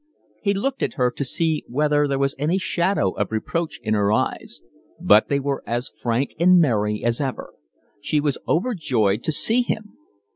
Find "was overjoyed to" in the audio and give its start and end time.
8.19-9.31